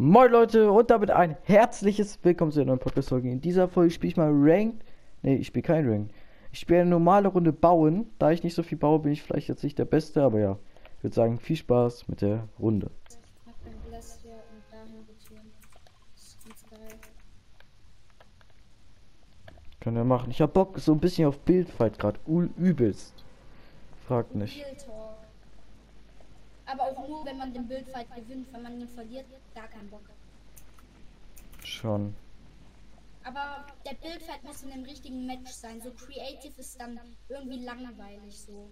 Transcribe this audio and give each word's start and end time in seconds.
Moin 0.00 0.30
Leute 0.30 0.70
und 0.70 0.92
damit 0.92 1.10
ein 1.10 1.36
herzliches 1.42 2.20
Willkommen 2.22 2.52
zu 2.52 2.60
einer 2.60 2.68
neuen 2.68 2.78
Podcast-Folge. 2.78 3.28
In 3.32 3.40
dieser 3.40 3.66
Folge 3.66 3.90
spiele 3.90 4.10
ich 4.12 4.16
mal 4.16 4.30
Ranked. 4.32 4.84
Ne, 5.22 5.36
ich 5.36 5.48
spiele 5.48 5.64
kein 5.64 5.90
Ranked. 5.90 6.14
Ich 6.52 6.60
spiele 6.60 6.82
eine 6.82 6.90
normale 6.90 7.26
Runde 7.26 7.52
bauen. 7.52 8.06
Da 8.20 8.30
ich 8.30 8.44
nicht 8.44 8.54
so 8.54 8.62
viel 8.62 8.78
baue, 8.78 9.00
bin 9.00 9.10
ich 9.10 9.24
vielleicht 9.24 9.48
jetzt 9.48 9.64
nicht 9.64 9.76
der 9.76 9.86
Beste, 9.86 10.22
aber 10.22 10.38
ja. 10.38 10.56
Ich 10.98 11.02
würde 11.02 11.16
sagen, 11.16 11.40
viel 11.40 11.56
Spaß 11.56 12.06
mit 12.06 12.20
der 12.20 12.46
Runde. 12.60 12.92
Können 19.80 19.96
wir 19.96 20.04
machen. 20.04 20.30
Ich 20.30 20.40
hab 20.40 20.54
Bock 20.54 20.78
so 20.78 20.92
ein 20.92 21.00
bisschen 21.00 21.26
auf 21.26 21.40
Bildfight 21.40 21.98
gerade. 21.98 22.20
Übelst. 22.56 23.24
Fragt 24.06 24.36
nicht. 24.36 24.64
Talk. 24.86 24.97
Aber 26.70 26.84
auch 26.84 27.08
nur, 27.08 27.24
wenn 27.24 27.38
man 27.38 27.52
den 27.52 27.66
Bildfight 27.66 28.14
gewinnt. 28.14 28.52
Wenn 28.52 28.62
man 28.62 28.80
ihn 28.80 28.88
verliert, 28.88 29.26
gar 29.54 29.68
keinen 29.68 29.88
Bock. 29.88 30.08
Schon. 31.64 32.14
Aber 33.24 33.66
der 33.84 33.94
Bildfight 33.94 34.44
muss 34.44 34.62
in 34.62 34.72
einem 34.72 34.84
richtigen 34.84 35.26
Match 35.26 35.50
sein. 35.50 35.80
So 35.80 35.90
creative 35.92 36.60
ist 36.60 36.80
dann 36.80 37.00
irgendwie 37.28 37.64
langweilig 37.64 38.38
so. 38.38 38.70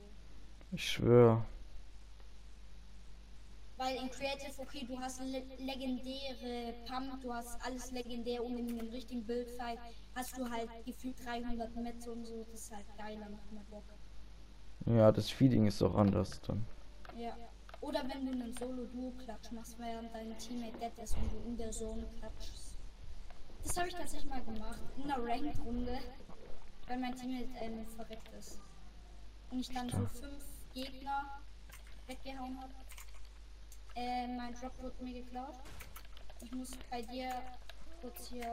Ich 0.73 0.93
schwöre. 0.93 1.45
Weil 3.79 3.97
in 3.97 4.11
Creative, 4.11 4.59
okay, 4.59 4.87
du 4.89 4.99
hast 4.99 5.21
le 5.21 5.43
legendäre 5.59 6.73
Pump, 6.87 7.21
du 7.21 7.33
hast 7.33 7.61
alles 7.63 7.91
legendär 7.93 8.43
und 8.43 8.57
in 8.57 8.71
einem 8.71 8.89
richtigen 8.89 9.27
Bildfight 9.27 9.79
hast 10.15 10.39
du 10.39 10.49
halt 10.51 10.71
gefühlt 10.87 11.23
300 11.23 11.77
Metz 11.77 12.07
und 12.07 12.25
so. 12.25 12.47
Das 12.51 12.63
ist 12.63 12.75
halt 12.75 12.87
geiler, 12.97 13.29
macht 13.29 13.53
mehr 13.53 13.65
Bock. 13.71 13.85
Ja, 14.87 15.13
das 15.13 15.29
Feeling 15.29 15.67
ist 15.67 15.83
auch 15.83 15.95
anders 15.95 16.41
dann. 16.41 16.65
Ja. 17.19 17.37
Oder 17.81 18.03
wenn 18.09 18.27
du 18.27 18.33
einen 18.33 18.53
Solo-Duo-Klatsch 18.57 19.53
machst, 19.53 19.79
während 19.79 20.15
dein 20.15 20.37
Teammate 20.39 20.79
dead 20.79 21.05
ist 21.05 21.17
und 21.17 21.33
du 21.33 21.49
in 21.49 21.57
der 21.57 21.71
Zone 21.71 22.05
klatschst. 22.19 22.77
Das 23.63 23.77
habe 23.77 23.89
ich 23.89 23.95
tatsächlich 23.95 24.31
mal 24.31 24.43
gemacht. 24.43 24.81
In 24.97 25.11
einer 25.11 25.23
Ranked-Runde. 25.23 25.99
Weil 26.89 26.99
mein 26.99 27.15
Teammate 27.15 27.49
ähm, 27.61 27.87
verreckt 27.97 28.31
ist. 28.39 28.61
Und 29.51 29.61
ich 29.61 29.69
dann 29.69 29.89
so 29.91 30.07
fünf 30.07 30.45
Gegner 30.73 31.41
weggehauen 32.07 32.61
habe. 32.61 32.73
Äh, 33.97 34.29
mein 34.29 34.55
Drop 34.55 34.73
wurde 34.83 35.03
mir 35.03 35.23
geklaut. 35.23 35.57
Ich 36.43 36.53
muss 36.53 36.71
bei 36.91 37.03
dir 37.03 37.31
kurz 38.01 38.29
hier. 38.29 38.53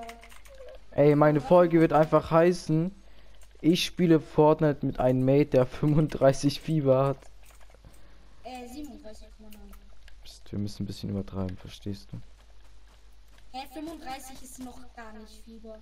Ey, 0.92 1.16
meine 1.16 1.42
Folge 1.42 1.80
wird 1.80 1.94
einfach 1.94 2.32
heißen. 2.32 2.92
Ich 3.62 3.86
spiele 3.86 4.20
Fortnite 4.20 4.86
mit 4.86 5.00
einem 5.00 5.24
Mate, 5.26 5.52
der 5.52 5.66
35 5.66 6.60
Fieber 6.60 7.08
hat. 7.08 7.18
Äh, 9.14 9.26
37,9. 9.26 9.50
Psst, 10.24 10.52
wir 10.52 10.60
müssen 10.60 10.84
ein 10.84 10.86
bisschen 10.88 11.10
übertreiben, 11.10 11.58
verstehst 11.58 12.12
du? 12.12 12.20
Hä, 13.52 13.68
35 13.74 14.42
ist 14.42 14.60
noch 14.60 14.80
gar 14.96 15.14
nicht 15.14 15.44
Fieber. 15.44 15.78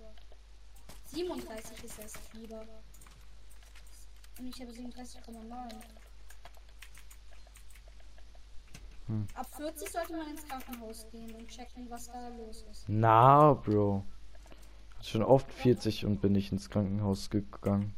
37 1.05 1.83
ist 1.83 1.99
erst 1.99 2.17
Fieber. 2.17 2.65
Und 4.39 4.47
ich 4.47 4.61
habe 4.61 4.71
37,9. 4.71 5.71
Hm. 9.07 9.27
Ab 9.33 9.47
40 9.55 9.89
sollte 9.89 10.17
man 10.17 10.27
ins 10.29 10.45
Krankenhaus 10.45 11.07
gehen 11.11 11.33
und 11.35 11.47
checken, 11.47 11.89
was 11.89 12.07
da 12.07 12.27
los 12.29 12.65
ist. 12.69 12.85
Na, 12.87 13.53
Bro. 13.53 14.03
Schon 15.01 15.23
oft 15.23 15.51
40 15.51 16.05
und 16.05 16.21
bin 16.21 16.35
ich 16.35 16.51
ins 16.51 16.69
Krankenhaus 16.69 17.29
gegangen. 17.29 17.95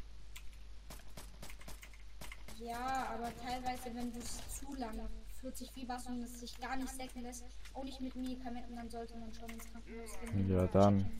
Ja, 2.60 3.08
aber 3.14 3.30
teilweise, 3.46 3.94
wenn 3.94 4.12
du 4.14 4.20
es 4.20 4.38
zu 4.60 4.74
lange 4.76 5.10
40 5.44 5.72
Fieber 5.72 5.96
hast 5.96 6.08
und 6.08 6.24
es 6.24 6.40
sich 6.40 6.58
gar 6.58 6.78
nicht 6.78 6.90
sacken 6.90 7.22
lässt, 7.22 7.44
auch 7.74 7.84
nicht 7.84 8.00
mit 8.00 8.16
Medikamenten, 8.16 8.78
dann 8.78 8.90
sollte 8.90 9.18
man 9.18 9.34
schon 9.34 9.50
ins 9.50 9.70
Krankenhaus 9.70 10.20
gehen. 10.22 10.50
Ja, 10.50 10.66
dann. 10.68 11.20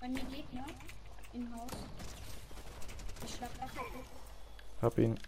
Bei 0.00 0.08
mir 0.08 0.24
Gegner 0.24 0.64
im 1.34 1.54
Haus. 1.54 1.70
Ich 3.22 3.34
schlag 3.34 3.50
Wasser. 3.60 3.82
Hab 4.80 4.96
ihn. 4.96 5.18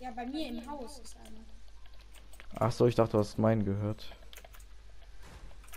Ja, 0.00 0.10
bei 0.10 0.26
mir 0.26 0.48
im 0.48 0.68
Haus 0.68 0.98
ist 0.98 1.16
einer. 1.18 1.44
Ach 2.56 2.72
so, 2.72 2.86
ich 2.86 2.96
dachte, 2.96 3.12
du 3.12 3.18
hast 3.18 3.38
meinen 3.38 3.64
gehört. 3.64 4.16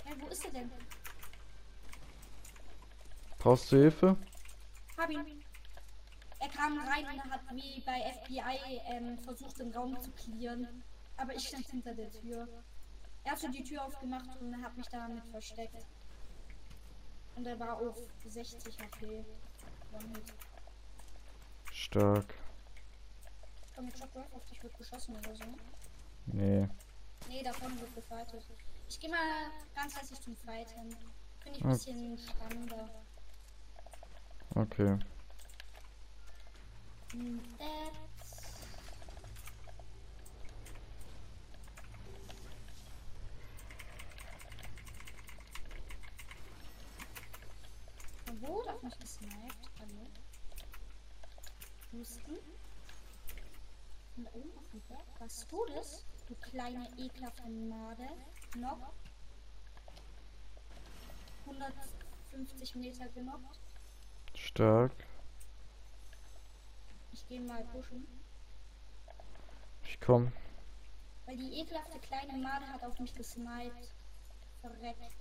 Ja, 0.03 0.11
wo 0.19 0.27
ist 0.27 0.45
er 0.45 0.51
denn? 0.51 0.71
Brauchst 3.37 3.71
du 3.71 3.77
Hilfe? 3.77 4.17
Hab 4.97 5.11
ihn. 5.11 5.43
Er 6.41 6.49
kam 6.49 6.79
rein 6.79 7.05
und 7.05 7.31
hat 7.31 7.41
wie 7.51 7.81
bei 7.81 8.01
FBI 8.23 8.81
ähm, 8.87 9.15
versucht, 9.19 9.59
den 9.59 9.71
Raum 9.75 9.99
zu 10.01 10.11
clearen. 10.11 10.83
Aber 11.15 11.35
ich 11.35 11.47
stand 11.47 11.67
hinter 11.67 11.93
der 11.93 12.09
Tür. 12.11 12.47
Er 13.23 13.33
hat 13.33 13.39
so 13.39 13.47
die 13.47 13.63
Tür 13.63 13.85
aufgemacht 13.85 14.27
und 14.41 14.59
hat 14.63 14.75
mich 14.75 14.87
damit 14.87 15.23
versteckt. 15.27 15.85
Und 17.35 17.45
er 17.45 17.59
war 17.59 17.79
auf 17.79 17.95
60 18.25 18.75
HP. 18.79 19.23
Stark. 21.71 22.33
Komm, 23.75 23.85
jetzt 23.85 23.99
Shockwave, 23.99 24.33
auf 24.33 24.45
dich 24.45 24.63
wird 24.63 24.75
geschossen 24.79 25.15
oder 25.17 25.35
so. 25.35 25.43
Nee. 26.25 26.67
Nee, 27.29 27.43
da 27.43 27.53
vorne 27.53 27.79
wird 27.79 27.93
gefightet. 27.93 28.43
Ich 28.89 28.99
gehe 28.99 29.11
mal 29.11 29.51
ganz 29.75 29.95
herzlich 29.95 30.19
zum 30.21 30.35
Fighten. 30.37 30.95
Finde 31.43 31.59
ich 31.59 31.63
ein 31.63 31.69
bisschen 31.69 32.17
spannender. 32.17 32.89
Okay. 34.55 34.97
Von 37.11 37.41
Wo 48.39 48.65
hat 48.65 48.81
mich 48.81 48.97
gesniped? 48.97 49.69
Hallo? 49.77 50.07
Husten? 51.91 52.37
Von 54.15 54.25
oben 54.27 54.57
auf 54.57 54.69
du 55.51 55.65
das? 55.65 56.05
Du 56.29 56.35
kleine 56.35 56.87
ekelhafte 56.97 57.49
Made. 57.49 58.07
Noch? 58.55 58.93
150 61.45 62.75
Meter 62.75 63.09
genockt. 63.09 63.59
Stark. 64.33 65.10
Ich 67.31 67.37
gehe 67.37 67.47
mal 67.47 67.63
pushen. 67.63 68.05
Ich 69.85 69.97
komm. 70.01 70.33
Weil 71.25 71.37
die 71.37 71.61
ekelhafte 71.61 71.97
kleine 71.99 72.37
Made 72.37 72.67
hat 72.67 72.83
auf 72.83 72.99
mich 72.99 73.15
gesniped. 73.15 73.93
Verreckt. 74.59 75.15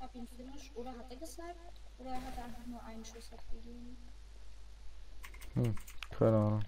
Hab 0.00 0.12
ihn 0.16 0.26
finished. 0.26 0.74
Oder 0.74 0.90
hat 0.90 1.08
er 1.08 1.16
gesniped? 1.16 1.80
Oder 1.98 2.14
hat 2.14 2.36
er 2.36 2.46
einfach 2.46 2.66
nur 2.66 2.82
einen 2.82 3.04
Schuss 3.04 3.32
abgegeben? 3.32 3.96
Hm, 5.52 5.76
keine 6.10 6.36
Ahnung. 6.36 6.64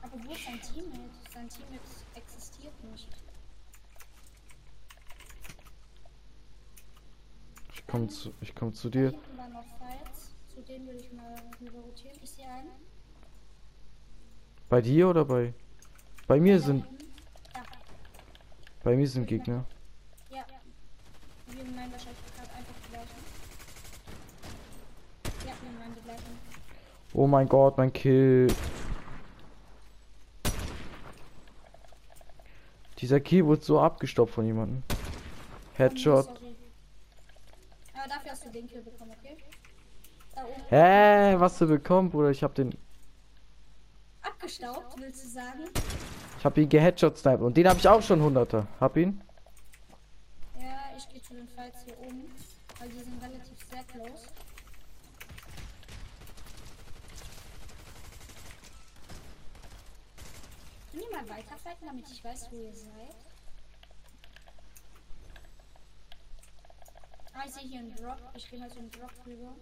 Aber 0.00 0.24
wo 0.24 0.32
ist 0.32 0.44
sein 0.46 0.62
Teammate? 0.62 1.10
Sein 1.30 1.48
Teammate 1.50 1.90
existiert 2.14 2.84
nicht. 2.84 3.25
Ich 7.86 7.92
komm 7.92 8.08
zu, 8.08 8.32
ich 8.40 8.52
komm 8.52 8.74
zu 8.74 8.90
dir. 8.90 9.10
hinten 9.10 9.38
waren 9.38 9.52
noch 9.52 9.64
Fights. 9.78 10.34
Zu 10.52 10.60
denen 10.62 10.88
will 10.88 10.96
ich 10.96 11.12
mal 11.12 11.36
rüber 11.60 11.78
rotieren. 11.78 12.18
Ich 12.20 12.30
sehe 12.30 12.44
einen. 12.44 12.70
Bei 14.68 14.80
dir 14.80 15.08
oder 15.08 15.24
bei? 15.24 15.54
Bei 16.26 16.40
mir 16.40 16.58
sind. 16.58 16.84
Da. 17.54 17.62
bei 18.82 18.96
mir 18.96 19.06
sind 19.06 19.28
Gegner. 19.28 19.64
Ja. 20.30 20.44
Wir 21.46 21.62
meinen 21.62 21.92
wahrscheinlich 21.92 22.18
gerade 22.36 22.50
einfach 22.50 22.74
die 22.84 22.90
gleichen. 22.90 23.20
Ja, 25.46 25.52
wir 25.62 25.78
meinen 25.78 25.94
die 25.94 26.02
gleichen. 26.02 26.38
Oh 27.14 27.28
mein 27.28 27.48
Gott, 27.48 27.78
mein 27.78 27.92
Kill. 27.92 28.48
Dieser 32.98 33.20
Kill 33.20 33.46
wurde 33.46 33.62
so 33.62 33.78
abgestoppt 33.78 34.32
von 34.32 34.44
jemandem. 34.44 34.82
Headshot. 35.74 36.24
Sorry. 36.24 36.56
Aber 38.06 38.14
dafür 38.14 38.30
hast 38.30 38.44
du 38.44 38.45
den 38.56 38.66
Kill 38.66 38.82
bekommen, 38.82 39.12
okay? 39.18 39.36
Hä, 40.68 41.38
was 41.38 41.58
du 41.58 41.66
bekommen, 41.66 42.10
Bruder? 42.10 42.30
Ich 42.30 42.42
hab 42.42 42.54
den, 42.54 42.76
Abgestaubt, 44.22 45.00
willst 45.00 45.24
du 45.24 45.28
sagen? 45.28 45.60
ich 46.38 46.44
hab 46.44 46.56
ihn 46.58 46.68
geheadshot 46.68 47.16
sniped 47.16 47.40
und 47.42 47.56
den 47.56 47.68
hab 47.68 47.76
ich 47.76 47.88
auch 47.88 48.02
schon 48.02 48.20
hunderter. 48.20 48.66
Hab 48.80 48.96
ihn? 48.96 49.20
Ja, 50.58 50.96
ich 50.96 51.08
gehe 51.08 51.22
zu 51.22 51.34
den 51.34 51.48
Fights 51.48 51.84
hier 51.84 51.98
oben, 52.00 52.24
weil 52.78 52.88
die 52.88 52.98
sind 52.98 53.22
relativ 53.22 53.58
sehr 53.70 53.84
close. 53.84 54.26
Können 60.90 61.02
ihr 61.02 61.16
mal 61.16 61.28
weiterfighten, 61.28 61.86
damit 61.86 62.10
ich 62.10 62.24
weiß, 62.24 62.48
wo 62.50 62.56
ihr 62.56 62.74
seid? 62.74 63.35
Ah, 67.38 67.42
ich 67.44 67.52
sehe 67.52 67.64
hier 67.64 67.80
einen 67.80 67.94
Drop. 67.94 68.18
Ich 68.34 68.48
gehe 68.48 68.60
halt 68.60 68.72
so 68.72 68.78
einen 68.78 68.90
Drop 68.90 69.12
rüber. 69.26 69.54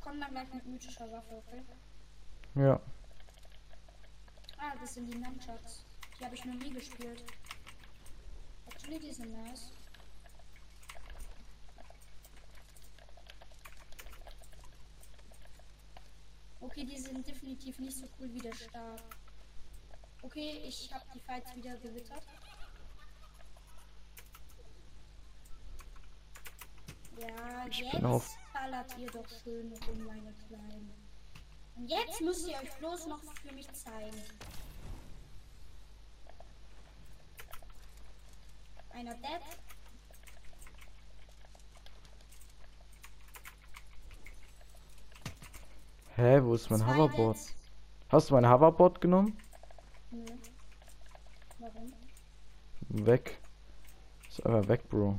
Komm 0.00 0.20
dann 0.20 0.30
gleich 0.30 0.54
mit 0.54 0.64
mythischer 0.64 1.12
Waffe, 1.12 1.42
okay? 1.46 1.62
Ja. 2.54 2.80
Ah, 4.56 4.74
das 4.80 4.94
sind 4.94 5.12
die 5.12 5.18
Nunchucks. 5.18 5.84
Die 6.18 6.24
habe 6.24 6.34
ich 6.34 6.44
noch 6.46 6.54
nie 6.54 6.72
gespielt. 6.72 7.22
Actually, 8.66 8.98
die 8.98 9.12
sind 9.12 9.30
nice. 9.44 9.72
Okay, 16.76 16.84
die 16.84 16.98
sind 16.98 17.26
definitiv 17.26 17.78
nicht 17.78 17.96
so 17.96 18.06
cool 18.20 18.30
wie 18.34 18.38
der 18.38 18.52
Stab. 18.52 19.00
Okay, 20.20 20.60
ich 20.62 20.92
habe 20.92 21.06
die 21.14 21.20
Fights 21.20 21.56
wieder 21.56 21.74
gewittert. 21.78 22.22
Ja, 27.18 27.66
Ich 27.70 27.78
jetzt 27.78 27.92
bin 27.92 28.04
auf- 28.04 28.36
ballert 28.52 28.94
ihr 28.98 29.06
doch 29.10 29.26
schön 29.42 29.72
rum, 29.72 30.04
meine 30.04 30.34
Kleinen. 30.34 30.92
Und 31.76 31.88
jetzt 31.88 32.20
müsst 32.20 32.46
ihr 32.46 32.58
euch 32.58 32.70
bloß 32.74 33.06
noch 33.06 33.22
für 33.22 33.52
mich 33.54 33.72
zeigen. 33.72 34.22
Einer 38.90 39.14
dead. 39.14 39.40
Hä, 46.16 46.40
wo 46.42 46.54
ist 46.54 46.70
mein 46.70 46.80
Zwei 46.80 46.94
Hoverboard? 46.94 47.36
Hast 48.08 48.30
du 48.30 48.34
mein 48.34 48.48
Hoverboard 48.48 49.00
genommen? 49.00 49.36
Nö. 50.10 50.24
Warum? 51.58 51.92
Weg. 52.88 53.38
Ist 54.28 54.44
einfach 54.46 54.66
weg, 54.68 54.88
Bro. 54.88 55.18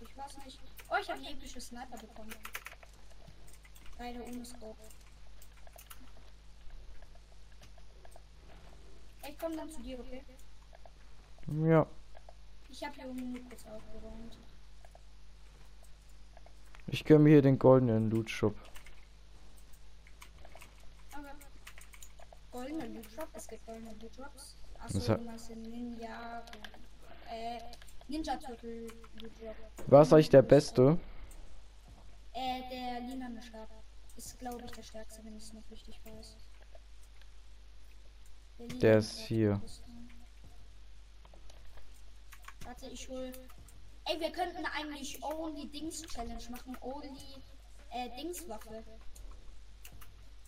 Ich 0.00 0.16
weiß 0.16 0.38
nicht. 0.44 0.60
Oh, 0.88 0.94
ich 1.00 1.10
habe 1.10 1.18
eine 1.18 1.30
epische 1.30 1.60
Sniper 1.60 1.98
bekommen. 1.98 2.30
Beide 3.98 4.22
ohne 4.22 4.44
Scope. 4.44 4.78
Ich 9.28 9.38
komme 9.38 9.56
dann 9.56 9.70
zu 9.70 9.82
dir, 9.82 9.98
okay? 9.98 10.22
Ja. 11.64 11.86
Ich 12.68 12.84
habe 12.84 12.94
hier 12.94 13.06
nur 13.06 13.40
kurz 13.48 13.64
aufgeräumt. 13.66 14.38
Ich 16.86 17.04
gönn 17.04 17.22
mir 17.24 17.30
hier 17.30 17.42
den 17.42 17.58
goldenen 17.58 18.10
Loot 18.10 18.30
Shop. 18.30 18.54
Aber 21.12 21.28
goldene 22.58 22.86
Loot 22.88 23.16
Drop, 23.16 23.28
es 23.34 23.46
gibt 23.48 23.66
goldene 23.66 23.92
Loot 24.00 24.18
Drops. 24.18 24.56
Achso, 24.80 25.08
hat- 25.12 25.20
du 25.20 25.24
meinst 25.24 25.48
den 25.48 25.62
Ninja. 25.62 26.42
Äh, 27.30 27.60
Ninja 28.08 28.36
Turtle 28.36 28.88
Loot 29.20 29.32
Drop. 29.40 29.56
Was 29.86 30.08
ist 30.08 30.12
eigentlich 30.12 30.30
der 30.30 30.42
beste? 30.42 30.98
Äh, 32.32 32.62
der 32.70 33.00
lilane 33.00 33.42
Stab 33.42 33.68
ist, 34.16 34.38
glaube 34.38 34.62
ich, 34.64 34.70
der 34.72 34.82
stärkste, 34.82 35.24
wenn 35.24 35.36
ich 35.36 35.44
es 35.44 35.52
noch 35.52 35.70
richtig 35.70 36.00
weiß. 36.04 36.36
lilane 38.58 38.78
Der 38.80 38.98
ist 38.98 39.18
hier. 39.18 39.60
Warte, 42.64 42.86
ich 42.90 43.08
hol. 43.08 43.32
Ey, 44.04 44.20
wir 44.20 44.30
könnten 44.32 44.64
eigentlich 44.66 45.22
Only 45.22 45.68
Dings 45.68 46.02
Challenge 46.02 46.42
machen. 46.50 46.76
Only 46.80 47.08
äh, 47.90 48.08
Dings 48.16 48.48
Waffe. 48.48 48.82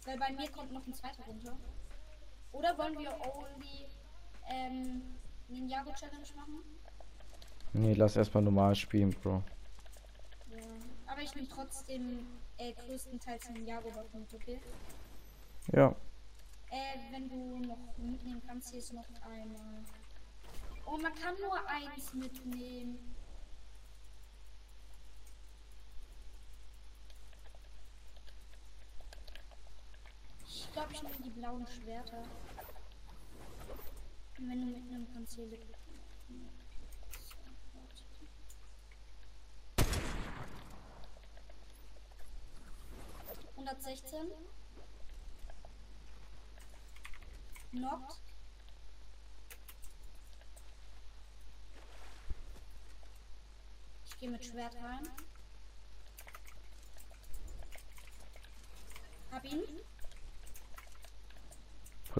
Weil 0.07 0.19
bei 0.19 0.33
mir 0.33 0.51
kommt 0.51 0.73
noch 0.73 0.87
ein 0.87 0.95
zweiter 0.95 1.23
runter. 1.25 1.57
Oder 2.53 2.77
wollen 2.79 2.99
wir 2.99 3.11
Only 3.11 3.87
ähm, 4.49 5.03
Ninjago 5.49 5.93
Challenge 5.93 6.27
machen? 6.37 6.63
Nee, 7.73 7.95
lass 7.95 8.17
erstmal 8.17 8.43
normal 8.43 8.75
spielen, 8.75 9.11
Bro. 9.11 9.43
Ja. 10.51 10.63
Aber 11.07 11.23
ich 11.23 11.35
nehme 11.35 11.49
trotzdem 11.49 12.27
äh, 12.59 12.73
größtenteils 12.73 13.51
Ninjago 13.51 13.91
mit, 14.13 14.35
okay? 14.35 14.61
Ja. 15.73 15.95
Äh, 16.71 17.13
wenn 17.13 17.29
du 17.29 17.67
noch 17.67 17.97
mitnehmen 17.99 18.43
kannst, 18.47 18.71
hier 18.71 18.79
ist 18.79 18.93
noch 18.93 19.07
einmal. 19.23 19.85
Oh, 20.87 20.97
man 20.99 21.15
kann 21.15 21.35
nur 21.41 21.59
eins 21.69 22.13
mitnehmen. 22.15 22.99
Ich 30.71 30.75
glaube, 30.75 30.93
ich 30.93 31.03
nehme 31.03 31.17
die 31.25 31.31
blauen 31.31 31.67
Schwerter. 31.67 32.23
Wenn 34.39 35.05
du 35.05 35.13
kannst, 35.13 35.35
hier 35.35 35.47
liegt. 35.47 35.77
Hundertsechzehn. 43.57 44.31
Knockt. 47.73 48.21
Ich 54.07 54.19
gehe 54.19 54.31
mit 54.31 54.45
Schwert 54.45 54.77
rein. 54.77 55.09
Hab 59.33 59.45
ihn. 59.45 59.65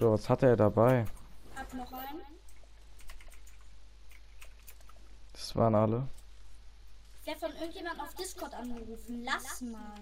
Bruder, 0.01 0.13
was 0.13 0.29
hat 0.29 0.41
er 0.41 0.55
dabei? 0.55 1.05
Hab 1.55 1.71
noch 1.75 1.93
einen. 1.93 2.21
Das 5.31 5.55
waren 5.55 5.75
alle. 5.75 6.07
Ich 7.19 7.27
werde 7.27 7.39
von 7.39 7.51
irgendjemand 7.53 7.99
auf 7.99 8.11
Discord 8.15 8.51
angerufen. 8.51 9.23
Lass 9.23 9.61
mal. 9.61 9.93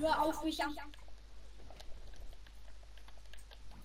Hör 0.00 0.22
auf 0.22 0.42
mich 0.42 0.64
an. 0.64 0.74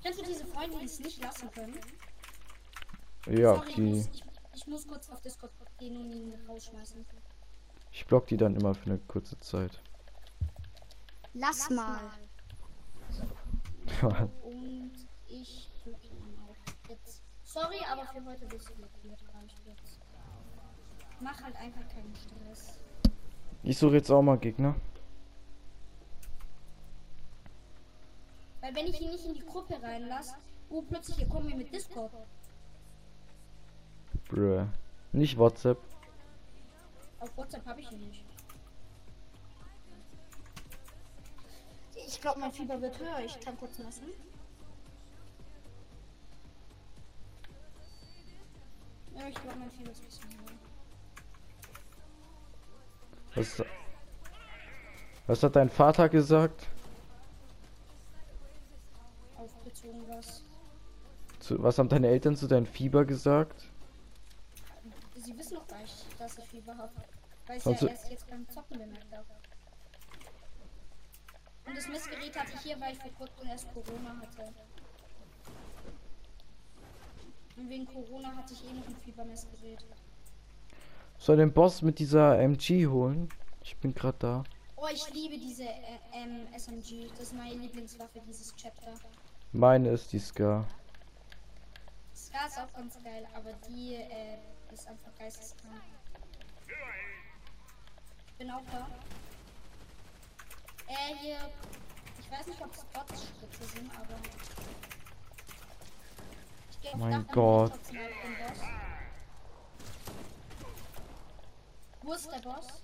Kennst 0.02 0.20
du 0.20 0.26
diese 0.26 0.48
Freunde, 0.48 0.80
die 0.80 0.86
es 0.86 1.00
nicht 1.00 1.22
lassen 1.22 1.52
können? 1.52 1.80
Ja, 3.28 3.54
Sorry, 3.54 3.70
ich 3.70 3.76
die. 3.76 3.82
muss, 3.82 4.08
ich, 4.08 4.24
ich 4.56 4.68
muss 4.68 4.88
kurz 4.88 5.10
auf 5.12 5.22
Discord 5.22 5.52
gehen 5.78 5.96
und 5.96 6.12
ihn 6.12 6.34
rausschmeißen. 6.48 7.06
Ich 7.92 8.08
block 8.08 8.26
die 8.26 8.38
dann 8.38 8.56
immer 8.56 8.74
für 8.74 8.88
eine 8.88 8.98
kurze 8.98 9.38
Zeit. 9.38 9.80
Lass 11.34 11.70
mal. 11.70 12.00
Und 14.44 14.92
ich 15.28 15.70
drücke 15.84 16.08
ihn 16.08 16.40
auch. 16.48 16.90
Jetzt. 16.90 17.24
Sorry, 17.44 17.78
aber 17.92 18.06
für 18.06 18.24
heute 18.26 18.46
bist 18.46 18.70
du 18.70 18.76
blockiert. 18.76 19.20
Jetzt. 19.66 20.00
Mach 21.20 21.42
halt 21.42 21.56
einfach 21.56 21.88
keinen 21.90 22.14
Stress. 22.16 22.80
ich 23.64 23.78
suche 23.78 23.96
jetzt 23.96 24.12
auch 24.12 24.22
mal 24.22 24.38
Gegner. 24.38 24.76
Weil 28.62 28.76
wenn 28.76 28.88
ich 28.88 29.02
ihn 29.02 29.12
nicht 29.12 29.26
in 29.26 29.34
die 29.34 29.46
Gruppe 29.46 29.82
reinlasse, 29.82 30.36
oh 30.70 30.82
plötzlich 30.82 31.18
hier 31.18 31.28
kommen 31.28 31.50
wir 31.50 31.56
mit 31.56 31.74
Discord. 31.74 32.12
Bruh. 34.30 34.68
Nicht 35.12 35.38
WhatsApp. 35.38 35.80
Auf 37.20 37.36
WhatsApp 37.38 37.66
habe 37.66 37.82
ich 37.82 37.92
ihn 37.92 38.08
nicht. 38.08 38.33
Glaube, 42.24 42.40
mein 42.40 42.54
Fieber 42.54 42.82
wird 42.82 42.98
höher. 43.00 43.20
Ich 43.20 43.38
kann 43.42 43.58
kurz 43.58 43.78
messen. 43.80 44.08
Ja, 49.14 49.28
ich 49.28 49.36
glaube, 49.36 49.60
mein 49.60 49.70
Fieber 49.70 49.92
ist 49.92 50.02
ein 50.02 50.06
bisschen 50.06 50.30
höher. 50.30 50.58
Was, 53.36 53.64
was 55.28 55.44
hat 55.44 55.56
dein 55.56 55.70
Vater 55.70 56.08
gesagt? 56.08 56.66
Aufgezogen 59.38 60.08
was. 60.08 60.44
Zu, 61.40 61.62
was 61.62 61.78
haben 61.78 61.90
deine 61.90 62.08
Eltern 62.08 62.38
zu 62.38 62.48
deinem 62.48 62.66
Fieber 62.66 63.04
gesagt? 63.04 63.70
Sie 65.16 65.38
wissen 65.38 65.56
noch 65.56 65.68
gar 65.68 65.80
nicht, 65.80 66.06
dass 66.18 66.38
ich 66.38 66.46
Fieber 66.46 66.78
habe. 66.78 66.94
Weil 67.48 67.58
ich 67.58 67.66
ja 67.66 67.88
erst 67.88 68.10
jetzt 68.10 68.30
beim 68.30 68.48
Zocken 68.50 68.78
bemerkt 68.78 69.12
habe. 69.12 69.26
Und 71.66 71.78
das 71.78 71.88
Messgerät 71.88 72.38
hatte 72.38 72.52
ich 72.56 72.62
hier, 72.62 72.80
weil 72.80 72.94
ich 72.94 73.00
vor 73.00 73.12
kurzem 73.12 73.48
erst 73.48 73.74
Corona 73.74 74.18
hatte. 74.22 74.54
Und 77.56 77.70
wegen 77.70 77.86
Corona 77.86 78.36
hatte 78.36 78.54
ich 78.54 78.64
eh 78.64 78.74
noch 78.74 78.88
ein 78.88 78.96
Fiebermessgerät. 79.04 79.86
Soll 81.18 81.38
den 81.38 81.54
Boss 81.54 81.82
mit 81.82 82.00
dieser 82.00 82.40
MG 82.40 82.88
holen? 82.88 83.30
Ich 83.64 83.78
bin 83.78 83.94
gerade 83.94 84.18
da. 84.20 84.44
Oh, 84.76 84.88
ich 84.92 85.14
liebe 85.14 85.38
diese 85.38 85.64
äh, 85.64 86.00
ähm, 86.14 86.48
SMG. 86.54 87.08
Das 87.12 87.28
ist 87.28 87.36
meine 87.36 87.56
Lieblingswaffe, 87.56 88.20
dieses 88.28 88.54
Chapter. 88.56 88.94
Meine 89.54 89.90
ist 89.90 90.12
die 90.12 90.20
Scar. 90.20 90.68
Scar 92.14 92.48
ist 92.48 92.60
auch 92.60 92.74
ganz 92.74 93.02
geil, 93.02 93.26
aber 93.34 93.54
die 93.70 93.96
äh, 93.96 94.38
ist 94.74 94.88
einfach 94.88 95.16
geisteskrank. 95.18 95.82
Ich 98.28 98.34
bin 98.34 98.52
auch 98.52 98.64
da. 98.72 98.88
Äh, 100.94 101.16
hier. 101.20 101.38
Ich 102.20 102.32
weiß 102.32 102.48
nicht, 102.48 102.62
ob 102.62 102.72
es 102.74 102.84
Bots-Schritte 102.86 103.66
sind, 103.74 103.92
aber. 103.96 104.20
Mein 106.98 107.26
Gott. 107.28 107.74
Wo 112.04 112.14
ist 112.14 112.30
der 112.32 112.40
Boss? 112.40 112.84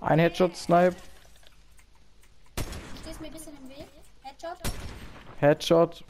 Ein 0.00 0.18
Headshot 0.18 0.56
Snipe. 0.56 0.96
Du 2.56 2.62
stehst 3.00 3.20
mir 3.20 3.26
ein 3.26 3.32
bisschen 3.32 3.56
im 3.56 3.68
Weg. 3.70 3.88
Headshot. 4.22 4.58
Headshot. 5.40 6.04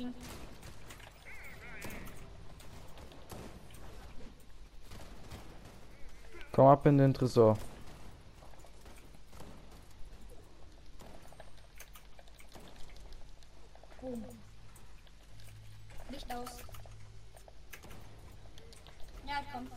ihn. 0.00 0.14
Komm 6.52 6.66
ab 6.66 6.86
in 6.86 6.98
den 6.98 7.14
Tresor. 7.14 7.56
Oh. 14.02 14.16
Licht 16.10 16.34
aus. 16.34 16.58
Ja, 19.26 19.42
komm. 19.52 19.68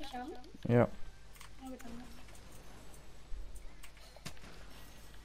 80 0.00 0.14
haben? 0.14 0.30
Ja. 0.68 0.88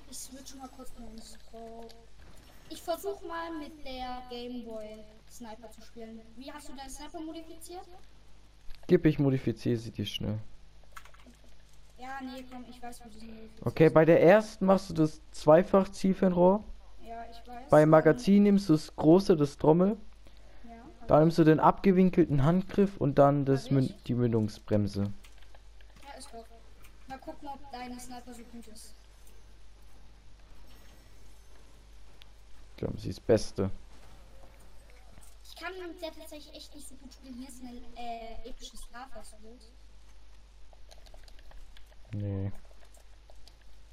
Ich 0.09 0.17
switch 0.17 0.55
mal 0.55 0.69
kurz 0.69 0.91
meinen 0.99 1.21
Stroke. 1.21 1.95
Ich 2.69 2.81
versuche 2.81 3.25
mal 3.27 3.51
mit 3.59 3.85
der 3.85 4.23
Gameboy 4.29 5.03
Sniper 5.29 5.69
zu 5.71 5.81
spielen. 5.81 6.21
Wie 6.35 6.51
hast 6.51 6.69
du 6.69 6.73
deinen 6.75 6.89
Sniper 6.89 7.19
modifiziert? 7.19 7.85
Gib 8.87 9.05
ich 9.05 9.19
modifiziere 9.19 9.77
sie 9.77 9.91
dir 9.91 10.05
schnell. 10.05 10.39
Ja, 11.97 12.19
nee, 12.21 12.43
komm, 12.51 12.65
ich 12.69 12.81
weiß, 12.81 13.01
wo 13.03 13.09
du 13.09 13.19
sie 13.19 13.49
Okay, 13.61 13.89
bei 13.89 14.05
der 14.05 14.21
ersten 14.21 14.65
machst 14.65 14.89
du 14.89 14.93
das 14.93 15.21
zweifach 15.31 15.89
Zielfernrohr. 15.89 16.63
Ja, 17.01 17.25
ich 17.29 17.47
weiß. 17.47 17.69
Bei 17.69 17.85
Magazin 17.85 18.43
nimmst 18.43 18.69
du 18.69 18.73
das 18.73 18.95
große, 18.95 19.35
das 19.35 19.57
Trommel. 19.57 19.97
Dann 21.07 21.19
nimmst 21.21 21.37
du 21.37 21.43
den 21.43 21.59
abgewinkelten 21.59 22.43
Handgriff 22.43 22.97
und 22.97 23.19
dann 23.19 23.45
das 23.45 23.69
Mün 23.69 23.93
die 24.07 24.15
Mündungsbremse. 24.15 25.11
ja, 26.03 26.13
ist 26.17 26.29
doch. 26.33 26.45
Mal 27.07 27.19
gucken, 27.19 27.47
ob 27.47 27.71
deine 27.71 27.99
Sniper 27.99 28.33
so 28.33 28.43
gut 28.43 28.67
ist. 28.67 28.95
Ich 32.71 32.77
glaube, 32.77 32.97
sie 32.99 33.09
ist 33.09 33.19
das 33.19 33.25
Beste. 33.25 33.69
Ich 35.43 35.55
kann 35.55 35.71
mit 35.87 36.01
der 36.01 36.11
tatsächlich 36.11 36.53
echt 36.55 36.75
nicht 36.75 36.87
so 36.87 36.95
gut 36.95 37.13
spielen. 37.13 37.35
Hier 37.35 37.47
ist 37.47 37.61
eine 37.61 37.71
äh, 37.95 38.49
epische 38.49 38.75
Strafe. 38.75 39.21
Nee. 42.13 42.51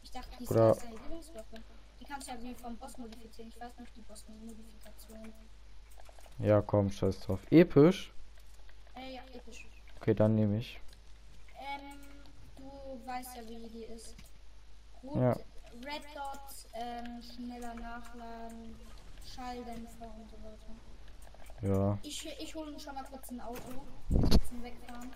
Ich 0.02 0.10
dachte, 0.10 0.30
die 0.40 0.46
Oder- 0.48 0.70
ist 0.72 0.84
eine 0.84 0.94
Übungswaffe. 0.96 1.56
Die 2.00 2.04
kannst 2.04 2.26
du 2.28 2.32
ja 2.32 2.42
wie 2.42 2.54
vom 2.54 2.76
Boss 2.76 2.98
modifizieren. 2.98 3.50
Ich 3.54 3.60
weiß 3.60 3.78
nicht 3.78 3.96
die 3.96 4.00
Boss-Modifikation. 4.02 5.32
Ja, 6.38 6.60
komm, 6.60 6.90
scheiß 6.90 7.20
drauf. 7.20 7.40
Episch? 7.50 8.12
Äh, 8.94 9.14
ja, 9.14 9.22
episch. 9.34 9.66
Okay, 9.96 10.14
dann 10.14 10.34
nehme 10.34 10.58
ich. 10.58 10.80
Ähm, 11.58 11.98
du 12.56 13.06
weißt 13.06 13.36
ja, 13.36 13.42
wie 13.48 13.68
die 13.68 13.84
ist. 13.84 14.16
Gut, 15.00 15.16
Ja. 15.16 15.32
Red 15.84 16.04
Dot, 16.14 16.68
ähm, 16.74 17.22
schneller 17.22 17.74
nachladen, 17.74 18.76
Schalldämpfer 19.24 20.14
und 20.16 20.30
so 20.30 20.36
weiter. 20.42 20.72
Ja. 21.62 21.98
Ich, 22.02 22.26
ich 22.26 22.54
hole 22.54 22.78
schon 22.78 22.94
mal 22.94 23.04
kurz 23.04 23.30
ein 23.30 23.40
Auto 23.40 23.84
zum 24.48 24.62
Wegfahren. 24.62 25.10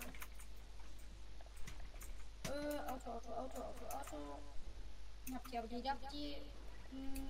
Äh, 2.45 2.79
Auto, 2.89 3.11
Auto, 3.11 3.29
Auto, 3.33 3.61
Auto, 3.61 3.85
Auto. 3.85 4.39
Habt 5.33 5.51
ihr 5.51 5.59
aber 5.59 5.67
die, 5.67 5.89
habt 5.89 6.13
ihr. 6.13 6.37
Hm, 6.91 7.27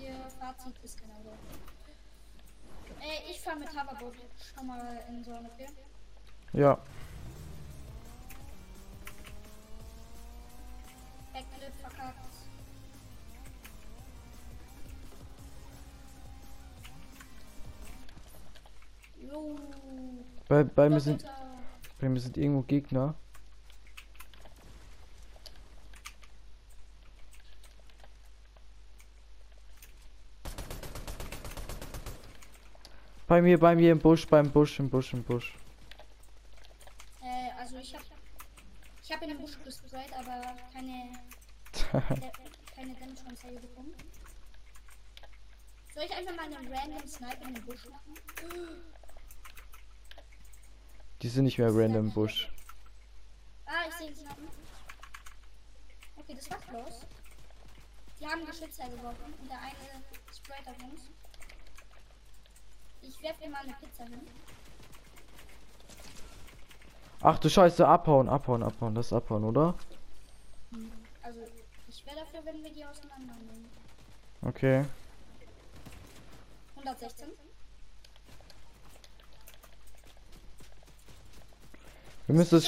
ihr 0.00 0.14
Fazit 0.40 0.74
ist 0.82 0.98
kein 0.98 1.10
Auto. 1.12 1.30
Äh, 3.00 3.30
ich 3.30 3.40
fahre 3.40 3.58
mit 3.58 3.68
Hoverboard 3.68 4.14
schon 4.54 4.66
mal 4.66 5.04
in 5.08 5.22
so 5.22 5.32
eine 5.32 5.48
okay? 5.48 5.66
Ja. 6.52 6.78
Backflip 11.32 11.74
verkackt. 11.80 12.16
Jo. 19.20 19.56
Bei, 20.48 20.64
bei, 20.64 20.88
mir 20.88 21.00
sind, 21.00 21.24
bei 22.00 22.08
mir 22.08 22.20
sind 22.20 22.36
irgendwo 22.36 22.62
Gegner. 22.62 23.14
Bei 33.36 33.42
mir, 33.42 33.60
bei 33.60 33.74
mir 33.74 33.92
im 33.92 33.98
Busch, 33.98 34.26
beim 34.26 34.50
Busch, 34.50 34.78
im 34.78 34.88
Busch, 34.88 35.12
im 35.12 35.22
Busch. 35.22 35.52
Äh, 37.20 37.50
also 37.60 37.76
ich 37.76 37.94
hab. 37.94 38.00
Ich 39.02 39.12
habe 39.12 39.24
in 39.26 39.32
den 39.32 39.38
Busch 39.38 39.58
gesprayt, 39.62 40.10
aber 40.14 40.40
keine. 40.72 41.12
keine 42.74 42.94
Damage-Anzeige 42.94 43.60
bekommen. 43.60 43.94
Soll 45.92 46.04
ich 46.04 46.16
einfach 46.16 46.34
mal 46.34 46.46
einen 46.46 46.72
random 46.72 47.06
Sniper 47.06 47.46
in 47.46 47.54
den 47.56 47.66
Busch 47.66 47.84
machen? 47.90 48.14
Die 51.20 51.28
sind 51.28 51.44
nicht 51.44 51.58
mehr 51.58 51.68
random 51.70 52.10
Busch. 52.14 52.50
Ah, 53.66 53.84
ich 53.86 53.94
sehe 53.96 54.06
den 54.06 54.16
Sniper. 54.16 54.50
Okay, 56.16 56.34
das 56.34 56.50
war 56.50 56.58
close. 56.60 57.06
Die 58.18 58.26
haben 58.26 58.46
Geschütze 58.46 58.80
geworfen 58.88 59.34
und 59.42 59.50
der 59.50 59.58
eine 59.58 60.02
sprayt 60.34 60.66
auf 60.68 60.82
uns. 60.82 61.10
Ich 63.08 63.22
werfe 63.22 63.42
dir 63.44 63.50
mal 63.50 63.62
eine 63.62 63.74
Pizza 63.74 64.04
hin. 64.04 64.20
Ach 67.22 67.38
du 67.38 67.48
Scheiße, 67.48 67.86
abhauen, 67.86 68.28
abhauen, 68.28 68.62
abhauen, 68.62 68.94
das 68.94 69.06
ist 69.06 69.12
abhauen, 69.12 69.44
oder? 69.44 69.74
Also, 71.22 71.40
ich 71.88 72.04
wäre 72.06 72.16
dafür, 72.16 72.44
wenn 72.44 72.62
wir 72.62 72.72
die 72.72 72.84
auseinandernehmen. 72.84 73.64
Okay. 74.42 74.84
116. 76.76 77.28
Wir 82.26 82.34
müssen. 82.34 82.56
Das 82.56 82.64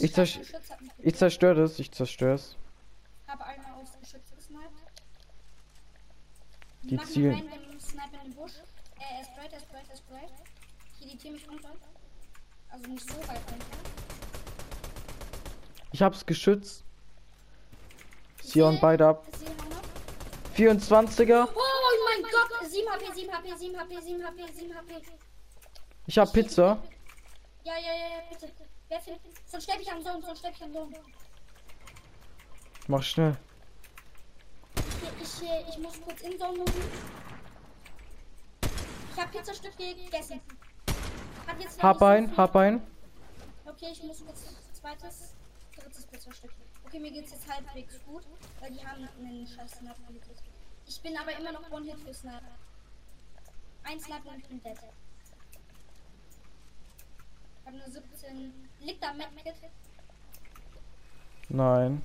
Ich 0.00 0.14
Geschütz 0.14 0.70
hat 0.70 0.80
mich 0.80 0.90
Ich 0.98 1.14
zerstöre 1.14 1.54
das, 1.54 1.78
ich 1.78 1.92
zerstöre 1.92 2.34
es. 2.34 2.56
habe 3.28 3.44
einmal 3.44 3.72
aufs 3.74 3.98
Geschütz 4.00 4.34
gesniped. 4.34 4.70
Die 6.82 6.96
Mach 6.96 7.04
zielen. 7.06 7.34
einen 7.34 7.48
random 7.48 7.80
Sniper 7.80 8.22
in 8.24 8.30
den 8.30 8.34
Busch. 8.34 8.52
Äh, 8.98 9.18
er 9.18 9.24
sprayt, 9.96 10.22
er 10.22 10.28
sprayt, 10.28 10.30
er 10.30 10.36
sprayt. 10.36 10.54
Ich 11.00 11.06
editiere 11.06 11.34
mich 11.34 11.48
runter. 11.48 11.70
Also 12.68 12.90
nicht 12.90 13.08
so 13.08 13.16
weit 13.28 13.40
runter. 13.50 13.66
Ich 15.92 16.02
hab's 16.02 16.26
geschützt. 16.26 16.84
Sion 18.42 18.78
beide 18.80 19.06
ab. 19.06 19.26
ich 19.32 19.38
sehe 19.38 19.48
ihn 19.48 19.60
auch 19.60 19.68
noch. 19.70 19.84
24er. 20.56 21.48
Oh 21.54 21.60
mein 22.08 22.22
Gott! 22.22 22.70
7 22.70 22.88
HP, 22.90 23.12
7 23.14 23.32
HP, 23.32 23.56
7 23.56 23.78
HP, 23.78 24.00
7 24.00 24.24
HP, 24.24 24.52
7 24.52 24.74
HP. 24.76 25.02
Ich 26.06 26.18
hab 26.18 26.32
Pizza. 26.32 26.82
Ja, 27.64 27.74
ja, 27.78 27.94
ja, 27.94 28.08
ja, 28.16 28.22
bitte. 28.30 28.52
Werf 28.88 29.06
ihn. 29.06 29.16
Sonst 29.46 29.64
sterbe 29.64 29.82
ich 29.82 29.90
am 29.90 30.02
Sohn, 30.02 30.20
sonst 30.22 30.40
sterbe 30.40 30.56
ich 30.56 30.62
am 30.62 30.72
Sohn. 30.72 30.94
Mach 32.88 33.02
schnell. 33.02 33.36
Ich, 35.22 35.42
ich, 35.42 35.68
ich 35.68 35.78
muss 35.78 36.00
kurz 36.02 36.20
in 36.20 36.38
Zone 36.38 36.58
losen. 36.58 36.82
Ich 39.14 39.20
habe 39.20 39.30
Pizzastück 39.30 39.76
gegessen. 39.76 40.40
Hat 41.46 41.60
jetzt 41.60 41.80
Hab 41.80 41.98
so 41.98 42.04
ein, 42.06 42.28
viel- 42.28 42.36
hab 42.36 42.56
ein. 42.56 42.82
Okay, 43.64 43.86
ich 43.92 44.02
muss 44.02 44.24
kurz 44.24 44.44
zweites, 44.72 45.34
drittes 45.76 46.06
Pizzastück. 46.06 46.50
Okay, 46.84 46.98
mir 46.98 47.12
geht's 47.12 47.30
jetzt 47.30 47.48
halbwegs 47.48 48.00
gut, 48.04 48.24
weil 48.60 48.72
die 48.72 48.84
haben 48.84 49.08
einen 49.18 49.46
scheiß 49.46 49.70
Sniper 49.78 50.12
gekriegt. 50.12 50.42
Ich 50.86 51.00
bin 51.00 51.16
aber 51.16 51.32
immer 51.38 51.52
noch 51.52 51.70
One-Hit 51.70 51.98
für 52.00 52.12
Sniper. 52.12 52.40
Ein 53.84 54.00
Sniper 54.00 54.30
und 54.30 54.38
ich 54.38 54.48
bin 54.48 54.62
dead. 54.62 54.78
Ich 57.60 57.66
hab 57.66 57.72
nur 57.74 57.88
17. 57.88 58.68
Liegt 58.80 59.02
da 59.02 59.12
Medkit? 59.12 59.54
Nein. 61.50 62.02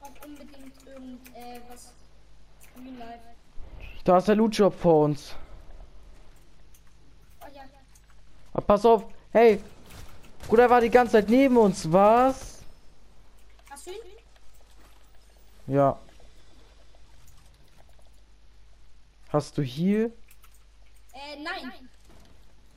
Auch 0.00 0.24
unbedingt 0.26 0.86
irgend, 0.86 1.36
äh. 1.36 1.60
Real 2.74 2.96
Life. 2.98 3.41
Da 4.04 4.18
ist 4.18 4.28
der 4.28 4.34
Loot-Job 4.34 4.74
vor 4.74 5.04
uns. 5.04 5.34
Oh 7.40 7.46
ja. 7.54 7.62
Ah, 8.52 8.60
pass 8.60 8.84
auf. 8.84 9.04
Hey. 9.32 9.62
Bruder 10.48 10.68
war 10.68 10.80
die 10.80 10.90
ganze 10.90 11.12
Zeit 11.12 11.28
neben 11.28 11.56
uns. 11.56 11.90
Was? 11.92 12.62
Hast 13.70 13.86
du 13.86 13.90
ihn? 13.92 13.98
Ja. 15.68 15.98
Hast 19.28 19.56
du 19.56 19.62
hier? 19.62 20.06
Äh, 21.12 21.36
nein. 21.42 21.88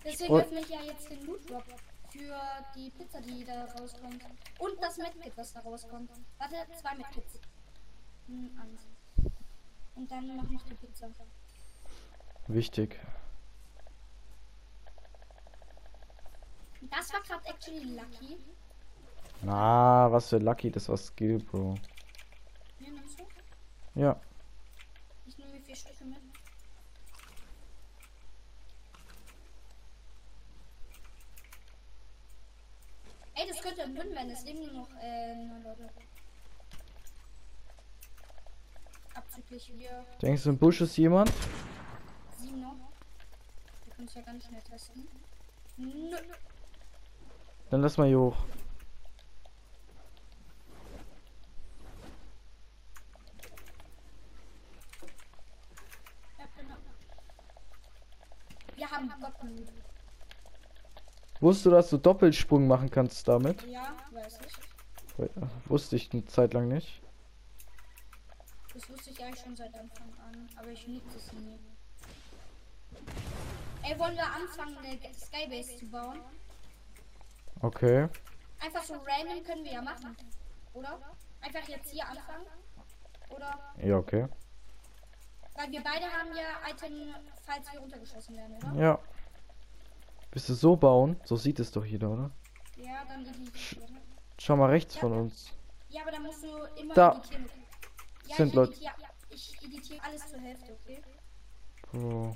Deswegen 0.03 0.33
Oh. 0.33 0.37
öffne 0.37 0.59
ich 0.59 0.69
ja 0.69 0.81
jetzt 0.83 1.09
den 1.09 1.25
Loot 1.25 1.49
Drop 1.49 1.63
für 2.11 2.35
die 2.75 2.91
Pizza, 2.91 3.19
die 3.21 3.43
da 3.43 3.65
rauskommt. 3.65 4.23
Und 4.59 4.73
das 4.81 4.97
Medkit, 4.97 5.33
was 5.35 5.51
da 5.53 5.59
rauskommt. 5.61 6.11
Warte, 6.37 6.55
zwei 6.79 6.95
Medkits. 6.95 7.39
Hm, 8.27 8.51
eins. 8.61 8.81
Und 9.95 10.11
dann 10.11 10.35
mach 10.35 10.49
noch 10.49 10.63
die 10.63 10.73
Pizza. 10.75 11.09
Wichtig. 12.47 12.99
Das 16.81 17.11
war 17.11 17.21
gerade 17.21 17.47
actually 17.47 17.95
lucky. 17.95 18.37
Na, 19.41 20.11
was 20.11 20.29
für 20.29 20.37
Lucky, 20.37 20.71
das 20.71 20.87
war 20.89 20.97
Skill, 20.97 21.39
Bro. 21.39 21.75
Hier 22.79 22.91
nimmst 22.91 23.19
du? 23.19 23.25
Ja. 23.99 24.19
Ich 25.25 25.37
nehme 25.37 25.51
mir 25.51 25.61
vier 25.61 25.75
Stücke 25.75 26.05
mit. 26.05 26.17
Ey, 33.35 33.47
das 33.47 33.61
könnte 33.61 33.83
ein 33.83 33.95
Win 33.95 34.11
werden. 34.11 34.31
Es 34.31 34.43
leben 34.45 34.61
nur 34.61 34.73
noch 34.73 34.89
äh, 35.01 35.35
neun 35.35 35.63
Leute. 35.63 35.89
Abzüglich 39.35 39.73
wir 39.77 40.05
Denkst 40.21 40.43
du, 40.43 40.49
im 40.49 40.57
Busch 40.57 40.79
ist 40.79 40.95
jemand? 40.95 41.29
sieben 42.37 42.61
noch. 42.61 42.75
Wir 43.83 43.93
können 43.93 44.07
es 44.07 44.13
ja 44.15 44.21
ganz 44.21 44.45
schnell 44.45 44.61
testen. 44.61 45.07
Nö. 45.75 46.15
Dann 47.69 47.81
lass 47.81 47.97
mal 47.97 48.07
hier 48.07 48.19
hoch. 48.19 48.37
Genau. 56.57 56.75
Wir 58.77 58.89
haben 58.89 59.11
Gottmut. 59.19 59.67
Wusstest 61.41 61.65
du, 61.65 61.69
dass 61.71 61.89
du 61.89 61.97
Doppelsprung 61.97 62.67
machen 62.67 62.89
kannst 62.89 63.27
damit? 63.27 63.63
Ja, 63.67 63.93
weiß 64.13 64.39
ich. 64.45 65.69
Wusste 65.69 65.97
ich 65.97 66.13
eine 66.13 66.25
Zeit 66.25 66.53
lang 66.53 66.69
nicht. 66.69 67.01
Das 68.87 68.97
wusste 68.97 69.09
ich 69.09 69.23
eigentlich 69.23 69.43
schon 69.43 69.55
seit 69.55 69.73
Anfang 69.73 70.13
an, 70.27 70.47
aber 70.57 70.67
ich 70.69 70.87
nutze 70.87 71.17
es 71.17 71.33
nie. 71.33 71.59
Ey, 73.81 73.97
wollen 73.97 74.15
wir 74.15 74.25
anfangen, 74.25 74.77
eine 74.77 74.99
Skybase 75.13 75.77
zu 75.77 75.87
bauen? 75.87 76.19
Okay. 77.61 78.07
Einfach 78.59 78.83
so 78.83 78.93
random 78.93 79.43
können 79.43 79.63
wir 79.63 79.73
ja 79.73 79.81
machen. 79.81 80.15
Oder? 80.73 80.99
Einfach 81.41 81.67
jetzt 81.67 81.89
hier 81.89 82.07
anfangen. 82.07 82.45
Oder? 83.29 83.59
Ja, 83.83 83.97
okay. 83.97 84.27
Weil 85.55 85.71
wir 85.71 85.81
beide 85.81 86.05
haben 86.05 86.29
ja 86.35 86.69
Item, 86.69 87.15
falls 87.43 87.71
wir 87.71 87.79
runtergeschossen 87.79 88.37
werden, 88.37 88.57
oder? 88.57 88.73
Ja. 88.79 88.99
Willst 90.31 90.49
du 90.49 90.53
so 90.53 90.75
bauen? 90.75 91.19
So 91.23 91.37
sieht 91.37 91.59
es 91.59 91.71
doch 91.71 91.85
jeder, 91.85 92.11
oder? 92.11 92.31
Ja, 92.77 93.03
dann 93.07 93.25
editieren. 93.25 93.97
Schau 94.37 94.57
mal 94.57 94.69
rechts 94.69 94.95
von 94.95 95.11
uns. 95.11 95.53
Ja, 95.89 96.03
aber 96.03 96.11
dann 96.11 96.23
musst 96.23 96.43
du 96.43 96.49
immer 96.79 96.93
Da. 96.93 97.21
Ja, 98.27 98.35
sind 98.37 98.47
ich 98.49 98.53
Leute. 98.53 98.71
editiere, 98.73 98.93
ich 99.29 99.63
editiere 99.63 100.03
alles 100.03 100.27
zur 100.29 100.39
Hälfte, 100.39 100.77
okay? 100.83 101.01
Bro. 101.91 102.35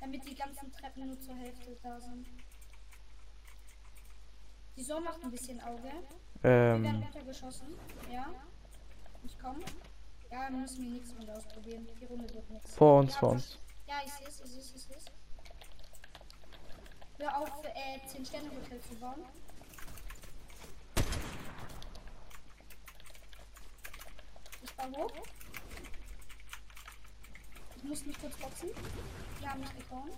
Damit 0.00 0.28
die 0.28 0.34
ganzen 0.34 0.72
Treppen 0.72 1.06
nur 1.06 1.20
zur 1.20 1.34
Hälfte 1.36 1.76
da 1.82 1.98
sind. 2.00 2.26
Die 4.76 4.82
Sonne 4.82 5.00
macht 5.06 5.22
ein 5.24 5.30
bisschen 5.30 5.60
Auge. 5.62 5.90
Wir 6.42 6.50
werden 6.50 6.84
Ähm. 6.84 7.02
runtergeschossen. 7.02 7.68
Ja. 8.12 8.26
Ich 9.24 9.38
komme. 9.38 9.64
Ja, 10.30 10.50
wir 10.50 10.58
müssen 10.58 10.82
wir 10.82 10.90
nichts 10.90 11.14
Runde 11.16 11.32
ausprobieren. 11.34 11.86
Die 12.00 12.04
Runde 12.04 12.32
wird 12.34 12.50
nichts. 12.50 12.74
Vor 12.74 13.00
uns, 13.00 13.14
ja, 13.14 13.20
vor 13.20 13.30
uns. 13.30 13.58
Ja, 13.86 13.94
ich 14.04 14.12
sehe 14.12 14.26
es, 14.28 14.40
ich 14.40 14.50
sehe 14.50 14.60
es, 14.60 14.74
ich 14.74 14.82
sehe 14.82 14.96
es. 14.96 15.04
Hör 17.18 17.38
auf, 17.38 17.64
äh, 17.64 18.06
10 18.06 18.26
Sterne 18.26 18.50
Hotel 18.50 18.80
zu 18.82 18.94
bauen. 18.96 19.24
Ich. 24.92 25.22
Ich 27.76 27.84
muss 27.84 28.06
mich 28.06 28.20
kurz 28.20 28.36
boxen. 28.36 28.68
Die 29.40 29.48
haben 29.48 29.60
mich 29.60 29.70
gehauen. 29.88 30.10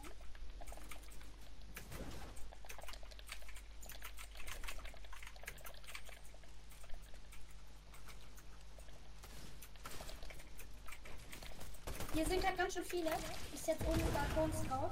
Hier 12.15 12.27
sind 12.27 12.45
halt 12.45 12.59
ganz 12.59 12.75
schön 12.75 12.85
viele. 12.85 13.11
Ich 13.55 13.61
setze 13.61 13.87
oben 13.87 14.03
Balkons 14.13 14.63
drauf. 14.69 14.91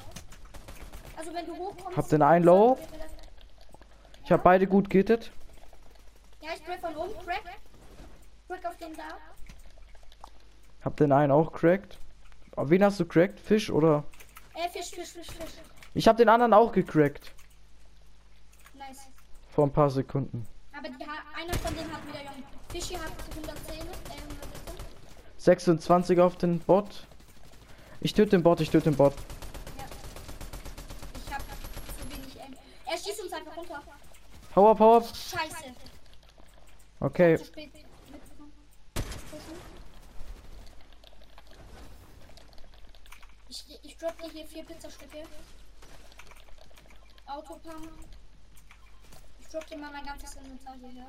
Also 1.16 1.34
wenn 1.34 1.46
du 1.46 1.56
hochkommst. 1.56 1.96
Habt 1.96 2.12
ihr 2.12 2.20
einen 2.26 2.44
Low? 2.44 2.78
Ich 4.24 4.32
habe 4.32 4.42
beide 4.42 4.66
gut 4.66 4.88
gittet. 4.88 5.32
Ja, 6.40 6.50
ich 6.54 6.62
break 6.64 6.80
von 6.80 6.96
oben. 6.96 7.12
Crack. 7.24 7.42
Crack 8.48 8.64
auf 8.64 8.76
den 8.76 8.94
da. 8.94 9.35
Hab 10.86 10.96
den 10.98 11.10
einen 11.10 11.32
auch 11.32 11.52
cracked. 11.52 11.98
Aber 12.54 12.70
Wen 12.70 12.84
hast 12.84 13.00
du 13.00 13.04
cracked? 13.04 13.40
Fisch 13.40 13.70
oder? 13.70 14.04
Äh, 14.54 14.68
Fisch, 14.68 14.90
Fisch, 14.90 15.08
Fisch, 15.08 15.26
Fisch. 15.26 15.50
Ich 15.94 16.06
hab 16.06 16.16
den 16.16 16.28
anderen 16.28 16.52
auch 16.52 16.70
gecrackt. 16.70 17.34
Nice. 18.72 19.08
Vor 19.50 19.64
ein 19.66 19.72
paar 19.72 19.90
Sekunden. 19.90 20.46
Aber 20.78 20.88
die, 20.88 20.94
einer 20.94 21.54
von 21.54 21.74
denen 21.74 21.92
hat 21.92 22.06
wieder 22.06 22.22
jung. 22.22 22.44
Fischi 22.68 22.94
hat 22.94 23.10
110. 23.34 23.80
Ähm, 23.80 23.86
26 25.38 26.20
auf 26.20 26.36
den 26.36 26.60
Bot. 26.60 27.04
Ich 28.00 28.14
töte 28.14 28.30
den 28.30 28.44
Bot, 28.44 28.60
ich 28.60 28.70
töte 28.70 28.90
den 28.90 28.96
Bot. 28.96 29.14
ja. 29.76 29.84
Ich 31.16 31.34
hab 31.34 31.40
zu 31.40 32.10
wenig 32.10 32.38
M. 32.38 32.54
Er 32.84 32.96
schießt 32.96 33.24
uns 33.24 33.32
einfach 33.32 33.56
runter. 33.56 33.82
Hau 34.54 34.70
ab, 34.70 34.78
hau 34.78 34.96
ab. 34.98 35.04
Scheiße. 35.06 35.64
Okay. 37.00 37.38
Zu 37.38 37.46
spät 37.46 37.74
mitbekommen. 37.74 38.52
Pushen. 38.94 39.66
Ich, 43.96 44.02
ich 44.02 44.08
drop 44.08 44.18
dir 44.18 44.30
hier 44.30 44.46
vier 44.46 44.64
Pizzastücke. 44.64 45.22
Autopump. 47.26 47.88
Ich 49.40 49.48
drop 49.48 49.66
dir 49.66 49.78
mal 49.78 49.90
mein 49.90 50.04
ganzes 50.04 50.36
Inventar 50.36 50.74
hierher. 50.74 51.06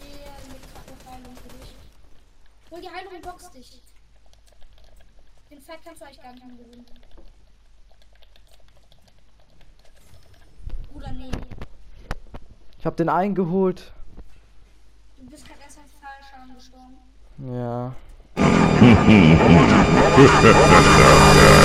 Hier 0.00 0.26
liegt 0.52 0.66
auch 0.76 1.12
Heilung 1.12 1.36
für 1.36 1.48
dich. 1.48 1.74
Hol 2.70 2.80
die 2.80 2.90
Heilung 2.90 3.14
und 3.14 3.22
box 3.22 3.50
dich. 3.50 3.80
Den 5.50 5.60
Fett 5.60 5.78
kannst 5.84 6.02
du 6.02 6.06
eigentlich 6.06 6.22
gar 6.22 6.32
nicht 6.32 6.46
mehr 6.46 6.56
gewinnen. 6.56 6.86
Oder 10.94 11.12
nee. 11.12 11.30
Ich 12.78 12.86
hab 12.86 12.96
den 12.96 13.08
einen 13.08 13.34
geholt. 13.34 13.92
Du 15.16 15.26
bist 15.26 15.44
gerade 15.46 15.60
erst 15.60 15.78
an 15.78 15.84
Fallschaden 16.00 16.54
gestorben. 16.54 16.98
Ja. 17.38 17.94